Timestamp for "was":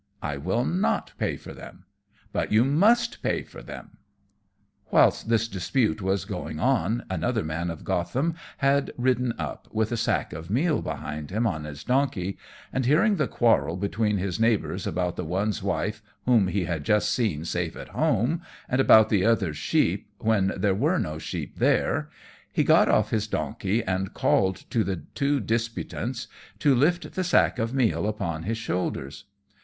6.01-6.25